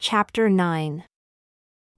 Chapter 0.00 0.48
9 0.48 1.02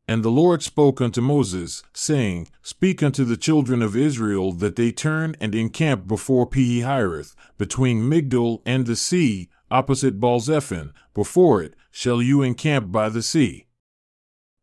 And 0.08 0.22
the 0.22 0.30
Lord 0.30 0.62
spoke 0.62 1.02
unto 1.02 1.20
Moses, 1.20 1.82
saying, 1.92 2.48
Speak 2.62 3.02
unto 3.02 3.24
the 3.24 3.36
children 3.36 3.82
of 3.82 3.94
Israel 3.94 4.52
that 4.52 4.76
they 4.76 4.90
turn 4.90 5.36
and 5.38 5.54
encamp 5.54 6.08
before 6.08 6.46
Pi-hahiroth, 6.46 7.34
between 7.58 8.08
Migdol 8.08 8.62
and 8.64 8.86
the 8.86 8.96
sea, 8.96 9.50
opposite 9.70 10.18
Baalzephon. 10.18 10.92
Before 11.12 11.62
it 11.62 11.74
shall 11.90 12.22
you 12.22 12.40
encamp 12.40 12.90
by 12.90 13.10
the 13.10 13.22
sea. 13.22 13.66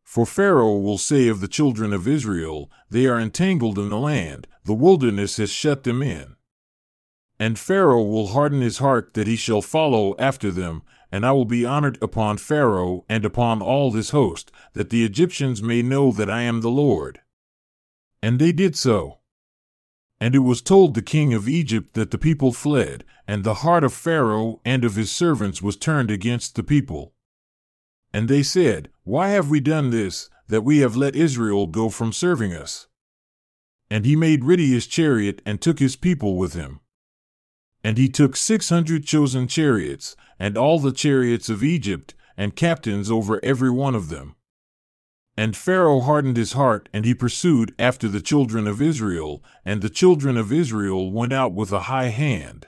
For 0.03 0.25
Pharaoh 0.25 0.77
will 0.77 0.97
say 0.97 1.27
of 1.27 1.39
the 1.39 1.47
children 1.47 1.93
of 1.93 2.07
Israel, 2.07 2.71
They 2.89 3.05
are 3.05 3.19
entangled 3.19 3.77
in 3.77 3.89
the 3.89 3.99
land, 3.99 4.47
the 4.63 4.73
wilderness 4.73 5.37
has 5.37 5.51
shut 5.51 5.83
them 5.83 6.01
in. 6.01 6.37
And 7.39 7.59
Pharaoh 7.59 8.03
will 8.03 8.29
harden 8.29 8.61
his 8.61 8.79
heart 8.79 9.13
that 9.13 9.27
he 9.27 9.35
shall 9.35 9.61
follow 9.61 10.15
after 10.17 10.49
them, 10.49 10.81
and 11.11 11.25
I 11.25 11.31
will 11.31 11.45
be 11.45 11.65
honored 11.65 11.97
upon 12.01 12.37
Pharaoh 12.37 13.05
and 13.07 13.23
upon 13.25 13.61
all 13.61 13.91
his 13.91 14.09
host, 14.11 14.51
that 14.73 14.89
the 14.89 15.03
Egyptians 15.03 15.61
may 15.61 15.81
know 15.81 16.11
that 16.11 16.29
I 16.29 16.41
am 16.41 16.61
the 16.61 16.69
Lord. 16.69 17.21
And 18.21 18.39
they 18.39 18.51
did 18.51 18.75
so. 18.75 19.19
And 20.19 20.35
it 20.35 20.39
was 20.39 20.61
told 20.61 20.93
the 20.93 21.01
king 21.01 21.33
of 21.33 21.47
Egypt 21.47 21.93
that 21.93 22.11
the 22.11 22.17
people 22.17 22.51
fled, 22.51 23.03
and 23.27 23.43
the 23.43 23.55
heart 23.55 23.83
of 23.83 23.93
Pharaoh 23.93 24.61
and 24.65 24.83
of 24.83 24.95
his 24.95 25.11
servants 25.11 25.61
was 25.61 25.77
turned 25.77 26.09
against 26.09 26.55
the 26.55 26.63
people. 26.63 27.13
And 28.13 28.27
they 28.27 28.41
said, 28.41 28.89
Why 29.03 29.29
have 29.29 29.49
we 29.49 29.59
done 29.59 29.91
this, 29.91 30.29
that 30.47 30.63
we 30.63 30.79
have 30.79 30.95
let 30.95 31.15
Israel 31.15 31.67
go 31.67 31.89
from 31.89 32.11
serving 32.11 32.53
us? 32.53 32.87
And 33.89 34.05
he 34.05 34.15
made 34.15 34.43
ready 34.43 34.67
his 34.67 34.87
chariot 34.87 35.41
and 35.45 35.61
took 35.61 35.79
his 35.79 35.95
people 35.95 36.35
with 36.35 36.53
him. 36.53 36.79
And 37.87 37.97
he 37.97 38.09
took 38.09 38.35
six 38.35 38.67
hundred 38.67 39.05
chosen 39.05 39.47
chariots, 39.47 40.17
and 40.37 40.57
all 40.57 40.77
the 40.77 40.91
chariots 40.91 41.47
of 41.47 41.63
Egypt, 41.63 42.13
and 42.35 42.53
captains 42.53 43.09
over 43.09 43.39
every 43.41 43.69
one 43.69 43.95
of 43.95 44.09
them. 44.09 44.35
And 45.37 45.55
Pharaoh 45.55 46.01
hardened 46.01 46.35
his 46.35 46.51
heart, 46.51 46.89
and 46.91 47.05
he 47.05 47.13
pursued 47.13 47.73
after 47.79 48.09
the 48.09 48.19
children 48.19 48.67
of 48.67 48.81
Israel, 48.81 49.41
and 49.63 49.81
the 49.81 49.89
children 49.89 50.35
of 50.35 50.51
Israel 50.51 51.13
went 51.13 51.31
out 51.31 51.53
with 51.53 51.71
a 51.71 51.83
high 51.83 52.09
hand. 52.09 52.67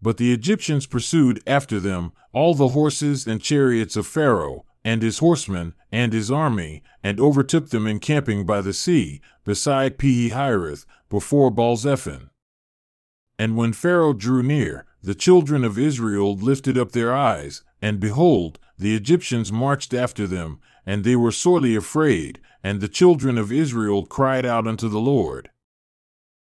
But 0.00 0.16
the 0.16 0.32
Egyptians 0.32 0.86
pursued 0.86 1.42
after 1.46 1.78
them 1.78 2.12
all 2.32 2.54
the 2.54 2.68
horses 2.68 3.26
and 3.26 3.42
chariots 3.42 3.96
of 3.96 4.06
Pharaoh, 4.06 4.64
and 4.82 5.02
his 5.02 5.18
horsemen, 5.18 5.74
and 5.92 6.14
his 6.14 6.30
army, 6.30 6.82
and 7.02 7.20
overtook 7.20 7.68
them 7.68 7.86
encamping 7.86 8.46
by 8.46 8.62
the 8.62 8.72
sea, 8.72 9.20
beside 9.44 9.98
Pi-hahiroth, 9.98 10.86
before 11.10 11.50
Baalzephon. 11.50 12.30
And 13.38 13.56
when 13.56 13.72
Pharaoh 13.72 14.12
drew 14.12 14.42
near, 14.42 14.86
the 15.02 15.14
children 15.14 15.64
of 15.64 15.78
Israel 15.78 16.36
lifted 16.36 16.78
up 16.78 16.92
their 16.92 17.14
eyes, 17.14 17.62
and 17.82 18.00
behold, 18.00 18.58
the 18.78 18.94
Egyptians 18.94 19.52
marched 19.52 19.94
after 19.94 20.26
them, 20.26 20.58
and 20.84 21.04
they 21.04 21.16
were 21.16 21.32
sorely 21.32 21.76
afraid, 21.76 22.40
and 22.62 22.80
the 22.80 22.88
children 22.88 23.38
of 23.38 23.52
Israel 23.52 24.06
cried 24.06 24.46
out 24.46 24.66
unto 24.66 24.88
the 24.88 24.98
Lord. 24.98 25.50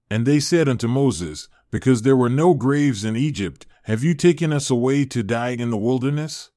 And 0.09 0.25
they 0.25 0.39
said 0.39 0.69
unto 0.69 0.87
Moses, 0.87 1.47
Because 1.71 2.01
there 2.01 2.15
were 2.15 2.29
no 2.29 2.53
graves 2.53 3.03
in 3.03 3.15
Egypt, 3.15 3.65
have 3.83 4.03
you 4.03 4.13
taken 4.13 4.53
us 4.53 4.69
away 4.69 5.05
to 5.05 5.23
die 5.23 5.49
in 5.49 5.69
the 5.69 5.77
wilderness? 5.77 6.49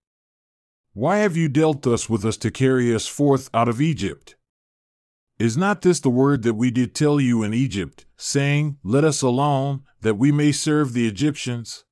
Why 0.93 1.19
have 1.19 1.37
you 1.37 1.49
dealt 1.49 1.83
thus 1.83 2.09
with 2.09 2.25
us 2.25 2.37
to 2.39 2.51
carry 2.51 2.95
us 2.95 3.07
forth 3.07 3.51
out 3.53 3.69
of 3.69 3.81
Egypt? 3.81 4.35
Is 5.39 5.57
not 5.57 5.83
this 5.83 6.01
the 6.01 6.11
word 6.11 6.43
that 6.43 6.55
we 6.55 6.73
did 6.73 6.97
tell 6.97 7.21
you 7.21 7.45
in 7.45 7.55
Egypt, 7.55 8.07
saying, 8.17 8.79
Let 8.83 9.05
us 9.05 9.23
alone, 9.23 9.85
that 10.01 10.19
we 10.19 10.33
may 10.33 10.51
serve 10.51 10.93
the 10.93 11.07
Egyptians? 11.07 11.85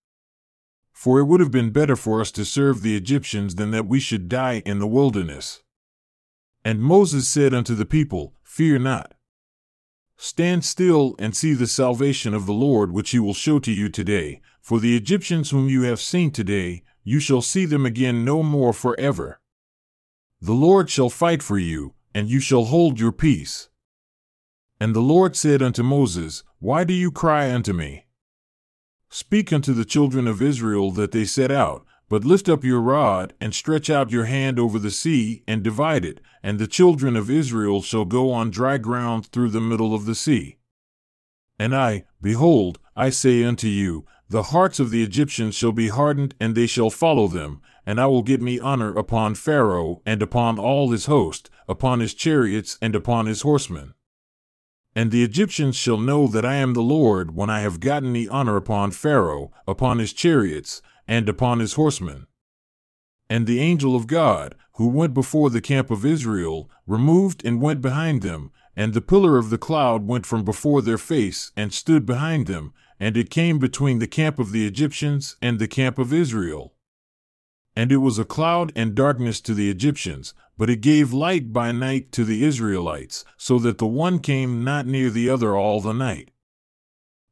For 0.92 1.20
it 1.20 1.26
would 1.26 1.38
have 1.38 1.52
been 1.52 1.70
better 1.70 1.94
for 1.94 2.20
us 2.20 2.32
to 2.32 2.44
serve 2.44 2.82
the 2.82 2.96
Egyptians 2.96 3.54
than 3.54 3.70
that 3.70 3.86
we 3.86 4.00
should 4.00 4.28
die 4.28 4.62
in 4.66 4.80
the 4.80 4.86
wilderness. 4.88 5.62
And 6.64 6.82
Moses 6.82 7.28
said 7.28 7.54
unto 7.54 7.76
the 7.76 7.86
people, 7.86 8.34
Fear 8.42 8.80
not. 8.80 9.14
Stand 10.16 10.64
still 10.64 11.14
and 11.18 11.36
see 11.36 11.52
the 11.52 11.68
salvation 11.68 12.34
of 12.34 12.46
the 12.46 12.52
Lord 12.52 12.90
which 12.90 13.10
he 13.10 13.20
will 13.20 13.34
show 13.34 13.60
to 13.60 13.70
you 13.70 13.88
today. 13.88 14.40
For 14.60 14.80
the 14.80 14.96
Egyptians 14.96 15.50
whom 15.50 15.68
you 15.68 15.82
have 15.82 16.00
seen 16.00 16.32
today, 16.32 16.82
you 17.04 17.20
shall 17.20 17.42
see 17.42 17.66
them 17.66 17.86
again 17.86 18.24
no 18.24 18.42
more 18.42 18.72
forever. 18.72 19.40
The 20.40 20.54
Lord 20.54 20.90
shall 20.90 21.10
fight 21.10 21.42
for 21.42 21.58
you, 21.58 21.94
and 22.16 22.30
you 22.30 22.40
shall 22.40 22.64
hold 22.64 22.98
your 22.98 23.12
peace. 23.12 23.68
And 24.80 24.96
the 24.96 25.02
Lord 25.02 25.36
said 25.36 25.60
unto 25.60 25.82
Moses, 25.82 26.44
Why 26.60 26.82
do 26.82 26.94
you 26.94 27.12
cry 27.12 27.52
unto 27.52 27.74
me? 27.74 28.06
Speak 29.10 29.52
unto 29.52 29.74
the 29.74 29.84
children 29.84 30.26
of 30.26 30.40
Israel 30.40 30.90
that 30.92 31.12
they 31.12 31.26
set 31.26 31.50
out, 31.50 31.84
but 32.08 32.24
lift 32.24 32.48
up 32.48 32.64
your 32.64 32.80
rod, 32.80 33.34
and 33.38 33.54
stretch 33.54 33.90
out 33.90 34.10
your 34.10 34.24
hand 34.24 34.58
over 34.58 34.78
the 34.78 34.90
sea, 34.90 35.42
and 35.46 35.62
divide 35.62 36.06
it, 36.06 36.22
and 36.42 36.58
the 36.58 36.66
children 36.66 37.16
of 37.16 37.28
Israel 37.28 37.82
shall 37.82 38.06
go 38.06 38.32
on 38.32 38.48
dry 38.50 38.78
ground 38.78 39.26
through 39.26 39.50
the 39.50 39.60
middle 39.60 39.94
of 39.94 40.06
the 40.06 40.14
sea. 40.14 40.56
And 41.58 41.76
I, 41.76 42.04
behold, 42.22 42.78
I 42.96 43.10
say 43.10 43.44
unto 43.44 43.68
you, 43.68 44.06
the 44.30 44.44
hearts 44.44 44.80
of 44.80 44.88
the 44.88 45.02
Egyptians 45.02 45.54
shall 45.54 45.72
be 45.72 45.88
hardened, 45.88 46.34
and 46.40 46.54
they 46.54 46.66
shall 46.66 46.88
follow 46.88 47.28
them, 47.28 47.60
and 47.84 48.00
I 48.00 48.06
will 48.06 48.22
get 48.22 48.40
me 48.40 48.58
honor 48.58 48.96
upon 48.96 49.34
Pharaoh, 49.34 50.00
and 50.06 50.22
upon 50.22 50.58
all 50.58 50.90
his 50.92 51.04
host, 51.04 51.50
upon 51.68 52.00
his 52.00 52.14
chariots, 52.14 52.78
and 52.80 52.94
upon 52.94 53.26
his 53.26 53.42
horsemen. 53.42 53.94
And 54.94 55.10
the 55.10 55.22
Egyptians 55.22 55.76
shall 55.76 55.98
know 55.98 56.26
that 56.26 56.44
I 56.44 56.54
am 56.54 56.72
the 56.72 56.82
Lord 56.82 57.34
when 57.34 57.50
I 57.50 57.60
have 57.60 57.80
gotten 57.80 58.12
the 58.12 58.28
honor 58.28 58.56
upon 58.56 58.92
Pharaoh, 58.92 59.52
upon 59.66 59.98
his 59.98 60.12
chariots, 60.12 60.80
and 61.06 61.28
upon 61.28 61.58
his 61.58 61.74
horsemen. 61.74 62.26
And 63.28 63.46
the 63.46 63.60
angel 63.60 63.96
of 63.96 64.06
God, 64.06 64.54
who 64.74 64.88
went 64.88 65.12
before 65.12 65.50
the 65.50 65.60
camp 65.60 65.90
of 65.90 66.04
Israel, 66.04 66.70
removed 66.86 67.44
and 67.44 67.60
went 67.60 67.82
behind 67.82 68.22
them, 68.22 68.52
and 68.76 68.94
the 68.94 69.00
pillar 69.00 69.36
of 69.36 69.50
the 69.50 69.58
cloud 69.58 70.06
went 70.06 70.26
from 70.26 70.44
before 70.44 70.80
their 70.82 70.98
face 70.98 71.50
and 71.56 71.72
stood 71.72 72.06
behind 72.06 72.46
them, 72.46 72.72
and 73.00 73.16
it 73.16 73.30
came 73.30 73.58
between 73.58 73.98
the 73.98 74.06
camp 74.06 74.38
of 74.38 74.52
the 74.52 74.66
Egyptians 74.66 75.36
and 75.42 75.58
the 75.58 75.68
camp 75.68 75.98
of 75.98 76.12
Israel. 76.12 76.75
And 77.76 77.92
it 77.92 77.98
was 77.98 78.18
a 78.18 78.24
cloud 78.24 78.72
and 78.74 78.94
darkness 78.94 79.40
to 79.42 79.54
the 79.54 79.70
Egyptians, 79.70 80.32
but 80.56 80.70
it 80.70 80.80
gave 80.80 81.12
light 81.12 81.52
by 81.52 81.70
night 81.70 82.10
to 82.12 82.24
the 82.24 82.42
Israelites, 82.42 83.24
so 83.36 83.58
that 83.58 83.76
the 83.76 83.86
one 83.86 84.18
came 84.18 84.64
not 84.64 84.86
near 84.86 85.10
the 85.10 85.28
other 85.28 85.54
all 85.54 85.82
the 85.82 85.92
night. 85.92 86.30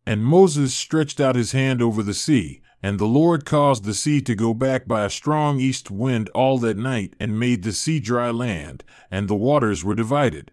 And 0.06 0.22
Moses 0.22 0.75
stretched 0.75 1.19
out 1.19 1.34
his 1.34 1.53
hand 1.53 1.81
over 1.81 2.03
the 2.03 2.12
sea, 2.12 2.60
and 2.83 2.99
the 2.99 3.06
Lord 3.06 3.47
caused 3.47 3.84
the 3.84 3.94
sea 3.94 4.21
to 4.21 4.34
go 4.34 4.53
back 4.53 4.87
by 4.87 5.06
a 5.06 5.10
strong 5.10 5.59
east 5.59 5.91
wind 5.91 6.28
all 6.34 6.59
that 6.59 6.77
night, 6.77 7.16
and 7.19 7.41
made 7.41 7.62
the 7.62 7.72
sea 7.72 7.99
dry 7.99 8.31
land, 8.31 8.84
and 9.10 9.27
the 9.27 9.34
waters 9.34 9.83
were 9.83 9.94
divided. 9.94 10.53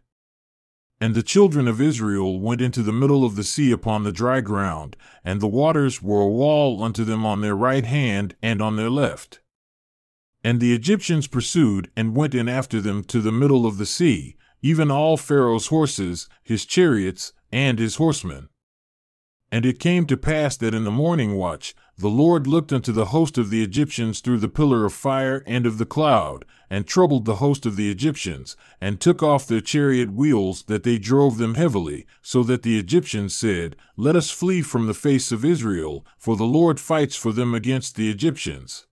And 1.02 1.14
the 1.14 1.24
children 1.24 1.68
of 1.68 1.82
Israel 1.82 2.40
went 2.40 2.62
into 2.62 2.84
the 2.84 2.94
middle 2.94 3.26
of 3.26 3.36
the 3.36 3.44
sea 3.44 3.72
upon 3.72 4.04
the 4.04 4.14
dry 4.14 4.40
ground, 4.40 4.96
and 5.26 5.42
the 5.42 5.48
waters 5.48 6.02
were 6.02 6.22
a 6.22 6.28
wall 6.28 6.82
unto 6.82 7.04
them 7.04 7.26
on 7.26 7.42
their 7.42 7.56
right 7.56 7.86
hand 7.86 8.36
and 8.42 8.62
on 8.62 8.78
their 8.78 8.90
left. 8.90 9.42
And 10.44 10.60
the 10.60 10.74
Egyptians 10.74 11.28
pursued 11.28 11.92
and 11.96 12.16
went 12.16 12.34
in 12.34 12.50
after 12.50 12.82
them 12.82 13.04
to 13.06 13.22
the 13.22 13.32
middle 13.32 13.66
of 13.66 13.78
the 13.78 13.86
sea, 13.86 14.36
even 14.62 14.90
all 14.90 15.18
Pharaoh's 15.18 15.68
horses, 15.68 16.28
his 16.44 16.66
chariots, 16.66 17.34
and 17.52 17.80
his 17.80 17.96
horsemen. 17.96 18.50
And 19.52 19.66
it 19.66 19.80
came 19.80 20.06
to 20.06 20.16
pass 20.16 20.56
that 20.58 20.74
in 20.74 20.86
the 20.86 20.92
morning 20.92 21.36
watch 21.36 21.76
the 21.98 22.10
Lord 22.10 22.48
looked 22.48 22.74
unto 22.74 22.92
the 22.92 23.08
host 23.08 23.38
of 23.38 23.50
the 23.50 23.62
Egyptians 23.62 24.22
through 24.22 24.40
the 24.40 24.50
pillar 24.50 24.86
of 24.86 24.94
fire 24.94 25.44
and 25.46 25.68
of 25.68 25.78
the 25.78 25.86
cloud, 25.86 26.46
and 26.70 26.88
troubled 26.88 27.26
the 27.26 27.36
host 27.36 27.66
of 27.66 27.76
the 27.76 27.92
Egyptians, 27.92 28.56
and 28.80 29.00
took 29.00 29.22
off 29.22 29.46
their 29.46 29.62
chariot 29.62 30.12
wheels 30.12 30.64
that 30.64 30.84
they 30.84 30.98
drove 30.98 31.38
them 31.38 31.56
heavily, 31.56 32.08
so 32.22 32.42
that 32.44 32.64
the 32.64 32.80
Egyptians 32.80 33.36
said, 33.36 33.76
Let 33.98 34.16
us 34.16 34.32
flee 34.32 34.62
from 34.62 34.88
the 34.88 34.96
face 34.96 35.32
of 35.32 35.46
Israel, 35.46 36.06
for 36.18 36.36
the 36.36 36.46
Lord 36.46 36.80
fights 36.80 37.16
for 37.16 37.32
them 37.32 37.54
against 37.54 37.96
the 37.96 38.10
Egyptians. 38.10 38.88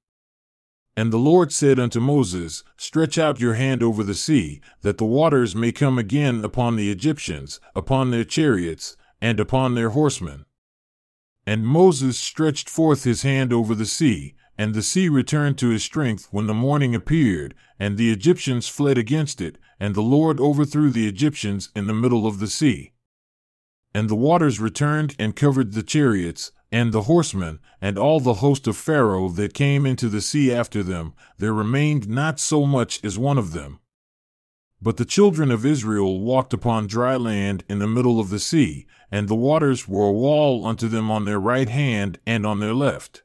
And 0.99 1.13
the 1.13 1.17
Lord 1.17 1.53
said 1.53 1.79
unto 1.79 2.01
Moses, 2.01 2.61
Stretch 2.75 3.17
out 3.17 3.39
your 3.39 3.53
hand 3.53 3.81
over 3.81 4.03
the 4.03 4.13
sea, 4.13 4.59
that 4.81 4.97
the 4.97 5.05
waters 5.05 5.55
may 5.55 5.71
come 5.71 5.97
again 5.97 6.43
upon 6.43 6.75
the 6.75 6.91
Egyptians, 6.91 7.61
upon 7.73 8.11
their 8.11 8.25
chariots, 8.25 8.97
and 9.21 9.39
upon 9.39 9.75
their 9.75 9.91
horsemen. 9.91 10.43
And 11.45 11.65
Moses 11.65 12.19
stretched 12.19 12.69
forth 12.69 13.05
his 13.05 13.21
hand 13.21 13.53
over 13.53 13.73
the 13.73 13.85
sea, 13.85 14.35
and 14.57 14.73
the 14.73 14.81
sea 14.81 15.07
returned 15.07 15.57
to 15.59 15.69
his 15.69 15.85
strength 15.85 16.27
when 16.31 16.47
the 16.47 16.53
morning 16.53 16.93
appeared, 16.93 17.55
and 17.79 17.95
the 17.95 18.11
Egyptians 18.11 18.67
fled 18.67 18.97
against 18.97 19.39
it, 19.39 19.57
and 19.79 19.95
the 19.95 20.01
Lord 20.01 20.37
overthrew 20.41 20.89
the 20.89 21.07
Egyptians 21.07 21.69
in 21.73 21.87
the 21.87 21.93
middle 21.93 22.27
of 22.27 22.39
the 22.39 22.47
sea. 22.47 22.91
And 23.93 24.09
the 24.09 24.15
waters 24.15 24.59
returned 24.59 25.15
and 25.17 25.33
covered 25.33 25.71
the 25.71 25.83
chariots, 25.83 26.51
and 26.71 26.91
the 26.91 27.03
horsemen, 27.03 27.59
and 27.81 27.97
all 27.97 28.19
the 28.19 28.35
host 28.35 28.67
of 28.67 28.77
Pharaoh 28.77 29.29
that 29.29 29.53
came 29.53 29.85
into 29.85 30.09
the 30.09 30.21
sea 30.21 30.53
after 30.53 30.83
them, 30.83 31.13
there 31.37 31.53
remained 31.53 32.07
not 32.07 32.39
so 32.39 32.65
much 32.65 33.03
as 33.03 33.17
one 33.17 33.37
of 33.37 33.53
them. 33.53 33.79
But 34.81 34.97
the 34.97 35.05
children 35.05 35.51
of 35.51 35.65
Israel 35.65 36.21
walked 36.21 36.53
upon 36.53 36.87
dry 36.87 37.17
land 37.17 37.63
in 37.67 37.79
the 37.79 37.87
middle 37.87 38.19
of 38.19 38.29
the 38.29 38.39
sea, 38.39 38.85
and 39.11 39.27
the 39.27 39.35
waters 39.35 39.87
were 39.87 40.07
a 40.07 40.11
wall 40.11 40.65
unto 40.65 40.87
them 40.87 41.11
on 41.11 41.25
their 41.25 41.39
right 41.39 41.67
hand 41.67 42.19
and 42.25 42.45
on 42.45 42.59
their 42.59 42.73
left. 42.73 43.23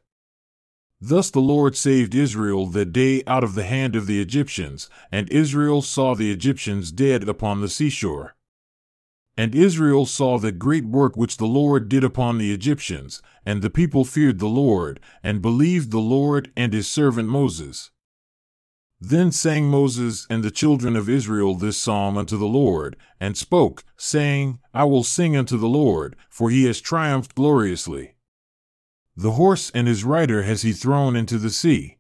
Thus 1.01 1.31
the 1.31 1.41
Lord 1.41 1.77
saved 1.77 2.15
Israel 2.15 2.67
that 2.69 2.93
day 2.93 3.23
out 3.27 3.45
of 3.45 3.55
the 3.55 3.65
hand 3.65 3.95
of 3.95 4.07
the 4.07 4.21
Egyptians, 4.21 4.89
and 5.13 5.31
Israel 5.31 5.83
saw 5.83 6.15
the 6.15 6.33
Egyptians 6.33 6.91
dead 6.91 7.29
upon 7.29 7.61
the 7.61 7.69
seashore. 7.69 8.35
And 9.37 9.55
Israel 9.55 10.07
saw 10.07 10.39
the 10.39 10.53
great 10.53 10.85
work 10.85 11.17
which 11.17 11.39
the 11.39 11.47
Lord 11.47 11.89
did 11.89 12.05
upon 12.05 12.39
the 12.39 12.53
Egyptians, 12.53 13.21
and 13.45 13.63
the 13.63 13.71
people 13.71 14.05
feared 14.05 14.39
the 14.39 14.47
Lord, 14.47 15.01
and 15.23 15.43
believed 15.43 15.91
the 15.91 15.99
Lord 15.99 16.53
and 16.57 16.73
his 16.73 16.87
servant 16.87 17.29
Moses. 17.29 17.91
Then 19.01 19.33
sang 19.33 19.69
Moses 19.69 20.27
and 20.31 20.45
the 20.45 20.53
children 20.53 20.95
of 20.95 21.09
Israel 21.09 21.57
this 21.57 21.77
psalm 21.77 22.17
unto 22.17 22.39
the 22.39 22.47
Lord, 22.47 22.97
and 23.21 23.37
spoke, 23.37 23.85
saying, 23.97 24.61
I 24.73 24.85
will 24.85 25.03
sing 25.03 25.37
unto 25.37 25.59
the 25.59 25.69
Lord, 25.69 26.17
for 26.31 26.49
he 26.49 26.65
has 26.65 26.81
triumphed 26.81 27.35
gloriously. 27.35 28.15
The 29.17 29.33
horse 29.33 29.71
and 29.75 29.89
his 29.89 30.05
rider 30.05 30.45
has 30.45 30.63
he 30.63 30.73
thrown 30.73 31.17
into 31.17 31.39
the 31.39 31.51
sea. 31.51 31.99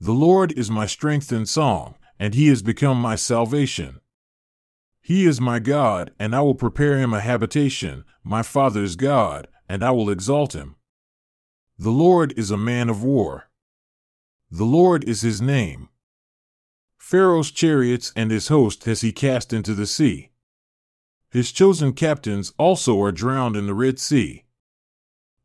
The 0.00 0.12
Lord 0.12 0.52
is 0.52 0.70
my 0.70 0.86
strength 0.86 1.32
and 1.32 1.48
song, 1.48 1.94
and 2.18 2.34
he 2.34 2.48
has 2.48 2.60
become 2.60 3.00
my 3.00 3.14
salvation. 3.14 4.00
He 5.04 5.26
is 5.26 5.38
my 5.38 5.58
God, 5.58 6.12
and 6.18 6.34
I 6.34 6.40
will 6.40 6.54
prepare 6.54 6.96
him 6.96 7.12
a 7.12 7.20
habitation, 7.20 8.06
my 8.22 8.42
father's 8.42 8.96
God, 8.96 9.48
and 9.68 9.84
I 9.84 9.90
will 9.90 10.08
exalt 10.08 10.54
him. 10.54 10.76
The 11.76 11.90
Lord 11.90 12.32
is 12.38 12.50
a 12.50 12.56
man 12.56 12.88
of 12.88 13.02
war. 13.02 13.50
The 14.50 14.64
Lord 14.64 15.04
is 15.04 15.20
his 15.20 15.42
name. 15.42 15.90
Pharaoh's 16.96 17.50
chariots 17.50 18.14
and 18.16 18.30
his 18.30 18.48
host 18.48 18.84
has 18.84 19.02
he 19.02 19.12
cast 19.12 19.52
into 19.52 19.74
the 19.74 19.86
sea. 19.86 20.30
His 21.28 21.52
chosen 21.52 21.92
captains 21.92 22.54
also 22.56 22.98
are 23.02 23.12
drowned 23.12 23.56
in 23.56 23.66
the 23.66 23.74
Red 23.74 23.98
Sea. 23.98 24.46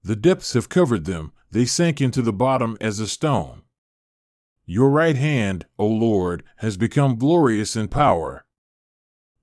The 0.02 0.16
depths 0.16 0.54
have 0.54 0.70
covered 0.70 1.04
them, 1.04 1.34
they 1.52 1.66
sank 1.66 2.00
into 2.00 2.22
the 2.22 2.32
bottom 2.32 2.78
as 2.80 3.02
a 3.02 3.08
stone. 3.10 3.64
Your 4.66 4.90
right 4.90 5.18
hand, 5.18 5.66
O 5.78 5.86
Lord, 5.86 6.44
has 6.60 6.78
become 6.78 7.18
glorious 7.18 7.76
in 7.76 7.90
power. 7.90 8.46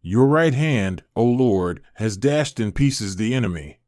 Your 0.09 0.29
right 0.29 0.55
hand, 0.55 1.03
O 1.17 1.25
Lord, 1.25 1.83
has 1.95 2.17
dashed 2.17 2.61
in 2.61 2.71
pieces 2.71 3.17
the 3.17 3.35
enemy. 3.35 3.81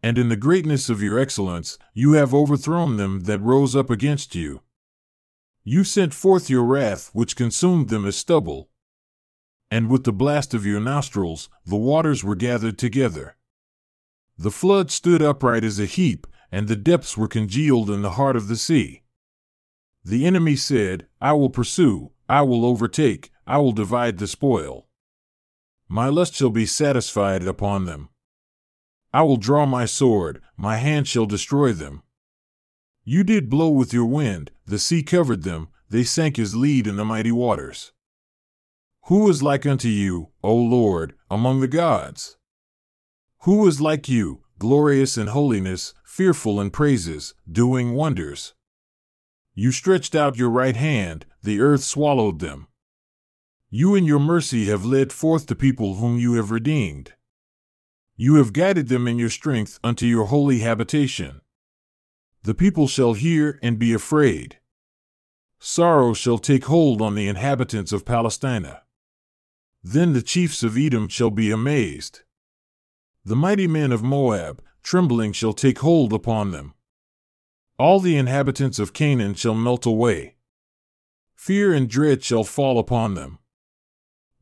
And 0.00 0.18
in 0.18 0.28
the 0.28 0.36
greatness 0.36 0.88
of 0.88 1.02
your 1.02 1.18
excellence, 1.18 1.78
you 1.92 2.12
have 2.12 2.32
overthrown 2.32 2.96
them 2.96 3.24
that 3.24 3.40
rose 3.40 3.74
up 3.74 3.90
against 3.90 4.36
you. 4.36 4.60
You 5.64 5.82
sent 5.82 6.14
forth 6.14 6.48
your 6.48 6.62
wrath, 6.62 7.10
which 7.12 7.34
consumed 7.34 7.88
them 7.88 8.06
as 8.06 8.14
stubble. 8.14 8.70
And 9.68 9.90
with 9.90 10.04
the 10.04 10.12
blast 10.12 10.54
of 10.54 10.64
your 10.64 10.78
nostrils, 10.78 11.48
the 11.64 11.74
waters 11.74 12.22
were 12.22 12.36
gathered 12.36 12.78
together. 12.78 13.36
The 14.38 14.52
flood 14.52 14.92
stood 14.92 15.22
upright 15.22 15.64
as 15.64 15.80
a 15.80 15.86
heap, 15.86 16.28
and 16.52 16.68
the 16.68 16.76
depths 16.76 17.16
were 17.16 17.26
congealed 17.26 17.90
in 17.90 18.02
the 18.02 18.12
heart 18.12 18.36
of 18.36 18.46
the 18.46 18.54
sea. 18.54 19.02
The 20.04 20.24
enemy 20.24 20.54
said, 20.54 21.08
I 21.20 21.32
will 21.32 21.50
pursue, 21.50 22.12
I 22.28 22.42
will 22.42 22.64
overtake, 22.64 23.32
I 23.44 23.58
will 23.58 23.72
divide 23.72 24.18
the 24.18 24.28
spoil. 24.28 24.85
My 25.88 26.08
lust 26.08 26.34
shall 26.34 26.50
be 26.50 26.66
satisfied 26.66 27.46
upon 27.46 27.84
them. 27.84 28.08
I 29.12 29.22
will 29.22 29.36
draw 29.36 29.66
my 29.66 29.84
sword, 29.86 30.42
my 30.56 30.76
hand 30.76 31.06
shall 31.06 31.26
destroy 31.26 31.72
them. 31.72 32.02
You 33.04 33.22
did 33.22 33.48
blow 33.48 33.70
with 33.70 33.92
your 33.92 34.06
wind, 34.06 34.50
the 34.66 34.78
sea 34.78 35.02
covered 35.02 35.44
them, 35.44 35.68
they 35.88 36.02
sank 36.02 36.38
as 36.38 36.56
lead 36.56 36.86
in 36.86 36.96
the 36.96 37.04
mighty 37.04 37.30
waters. 37.30 37.92
Who 39.04 39.30
is 39.30 39.42
like 39.42 39.64
unto 39.64 39.88
you, 39.88 40.30
O 40.42 40.54
Lord, 40.54 41.14
among 41.30 41.60
the 41.60 41.68
gods? 41.68 42.36
Who 43.42 43.64
is 43.68 43.80
like 43.80 44.08
you, 44.08 44.42
glorious 44.58 45.16
in 45.16 45.28
holiness, 45.28 45.94
fearful 46.04 46.60
in 46.60 46.70
praises, 46.70 47.34
doing 47.50 47.94
wonders? 47.94 48.54
You 49.54 49.70
stretched 49.70 50.16
out 50.16 50.36
your 50.36 50.50
right 50.50 50.74
hand, 50.74 51.24
the 51.42 51.60
earth 51.60 51.84
swallowed 51.84 52.40
them. 52.40 52.66
You 53.68 53.94
in 53.94 54.04
your 54.04 54.20
mercy 54.20 54.66
have 54.66 54.84
led 54.84 55.12
forth 55.12 55.46
the 55.46 55.56
people 55.56 55.94
whom 55.96 56.18
you 56.18 56.34
have 56.34 56.52
redeemed. 56.52 57.14
You 58.16 58.36
have 58.36 58.52
guided 58.52 58.88
them 58.88 59.08
in 59.08 59.18
your 59.18 59.28
strength 59.28 59.80
unto 59.82 60.06
your 60.06 60.26
holy 60.26 60.60
habitation. 60.60 61.40
The 62.44 62.54
people 62.54 62.86
shall 62.86 63.14
hear 63.14 63.58
and 63.62 63.78
be 63.78 63.92
afraid. 63.92 64.58
Sorrow 65.58 66.14
shall 66.14 66.38
take 66.38 66.66
hold 66.66 67.02
on 67.02 67.16
the 67.16 67.26
inhabitants 67.26 67.92
of 67.92 68.04
Palestina. 68.04 68.82
Then 69.82 70.12
the 70.12 70.22
chiefs 70.22 70.62
of 70.62 70.76
Edom 70.78 71.08
shall 71.08 71.30
be 71.30 71.50
amazed. 71.50 72.20
The 73.24 73.36
mighty 73.36 73.66
men 73.66 73.90
of 73.90 74.02
Moab, 74.02 74.62
trembling, 74.84 75.32
shall 75.32 75.52
take 75.52 75.80
hold 75.80 76.12
upon 76.12 76.52
them. 76.52 76.74
All 77.78 77.98
the 77.98 78.16
inhabitants 78.16 78.78
of 78.78 78.92
Canaan 78.92 79.34
shall 79.34 79.54
melt 79.54 79.84
away. 79.86 80.36
Fear 81.34 81.74
and 81.74 81.88
dread 81.88 82.22
shall 82.22 82.44
fall 82.44 82.78
upon 82.78 83.14
them. 83.14 83.40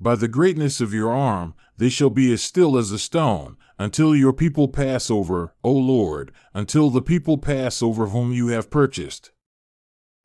By 0.01 0.17
the 0.17 0.29
greatness 0.29 0.81
of 0.81 0.93
your 0.93 1.13
arm, 1.13 1.55
they 1.77 1.89
shall 1.89 2.11
be 2.11 2.33
as 2.33 2.43
still 2.43 2.77
as 2.77 2.91
a 2.91 2.99
stone, 2.99 3.57
until 3.79 4.15
your 4.15 4.33
people 4.33 4.69
pass 4.69 5.11
over, 5.11 5.55
O 5.63 5.73
Lord, 5.73 6.33
until 6.53 6.91
the 6.91 7.03
people 7.03 7.39
pass 7.39 7.83
over 7.83 8.09
whom 8.09 8.33
you 8.33 8.49
have 8.49 8.71
purchased. 8.71 9.33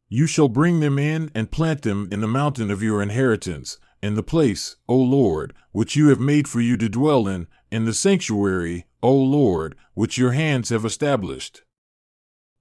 You 0.08 0.26
shall 0.26 0.50
bring 0.50 0.80
them 0.80 0.98
in 0.98 1.32
and 1.36 1.52
plant 1.52 1.84
them 1.84 2.10
in 2.12 2.22
the 2.22 2.28
mountain 2.28 2.72
of 2.72 2.82
your 2.82 3.02
inheritance, 3.02 3.78
in 4.02 4.16
the 4.16 4.24
place, 4.24 4.76
O 4.88 4.96
Lord, 4.96 5.54
which 5.72 5.96
you 5.96 6.10
have 6.10 6.20
made 6.20 6.48
for 6.48 6.62
you 6.62 6.78
to 6.78 6.90
dwell 6.90 7.28
in, 7.28 7.48
in 7.72 7.86
the 7.86 7.94
sanctuary, 7.94 8.88
O 9.04 9.14
Lord, 9.14 9.76
which 9.94 10.18
your 10.18 10.32
hands 10.32 10.70
have 10.70 10.86
established. 10.86 11.64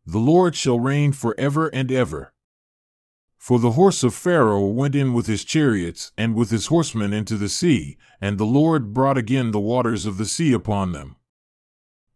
The 0.04 0.18
Lord 0.18 0.56
shall 0.56 0.80
reign 0.80 1.12
for 1.12 1.34
ever 1.38 1.68
and 1.68 1.92
ever. 1.92 2.32
For 3.48 3.58
the 3.58 3.70
horse 3.70 4.04
of 4.04 4.12
Pharaoh 4.12 4.66
went 4.66 4.94
in 4.94 5.14
with 5.14 5.26
his 5.26 5.42
chariots 5.42 6.12
and 6.18 6.34
with 6.34 6.50
his 6.50 6.66
horsemen 6.66 7.14
into 7.14 7.38
the 7.38 7.48
sea, 7.48 7.96
and 8.20 8.36
the 8.36 8.44
Lord 8.44 8.92
brought 8.92 9.16
again 9.16 9.52
the 9.52 9.58
waters 9.58 10.04
of 10.04 10.18
the 10.18 10.26
sea 10.26 10.52
upon 10.52 10.92
them. 10.92 11.16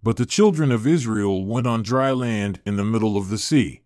But 0.02 0.19
the 0.19 0.26
children 0.26 0.70
of 0.70 0.87
Israel 0.87 1.46
went 1.46 1.67
on 1.67 1.82
dry 1.82 2.11
land 2.11 2.61
in 2.67 2.76
the 2.76 2.84
middle 2.84 3.17
of 3.17 3.31
the 3.31 3.38
sea. 3.38 3.81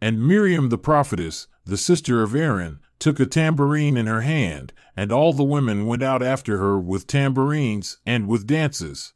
And 0.00 0.26
Miriam 0.26 0.68
the 0.68 0.78
prophetess, 0.78 1.46
the 1.64 1.76
sister 1.76 2.24
of 2.24 2.34
Aaron, 2.34 2.80
took 2.98 3.20
a 3.20 3.26
tambourine 3.26 3.96
in 3.96 4.08
her 4.08 4.22
hand, 4.22 4.72
and 4.96 5.12
all 5.12 5.32
the 5.32 5.44
women 5.44 5.86
went 5.86 6.02
out 6.02 6.24
after 6.24 6.58
her 6.58 6.76
with 6.76 7.06
tambourines 7.06 7.98
and 8.04 8.26
with 8.26 8.48
dances. 8.48 9.12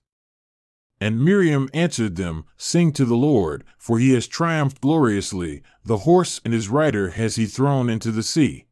And 1.00 1.24
Miriam 1.24 1.68
answered 1.74 2.16
them, 2.16 2.44
Sing 2.56 2.92
to 2.92 3.04
the 3.04 3.16
Lord, 3.16 3.64
for 3.78 3.98
he 3.98 4.12
has 4.14 4.26
triumphed 4.26 4.80
gloriously, 4.80 5.62
the 5.84 5.98
horse 5.98 6.40
and 6.44 6.54
his 6.54 6.68
rider 6.68 7.10
has 7.10 7.36
he 7.36 7.46
thrown 7.46 7.90
into 7.90 8.10
the 8.10 8.22
sea. 8.22 8.65